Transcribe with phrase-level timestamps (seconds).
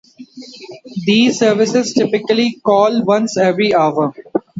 [1.05, 4.11] These services typically call once every hour.